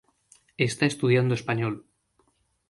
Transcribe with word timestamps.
Está 0.67 0.83
estudiando 0.87 1.31
español. 1.39 1.75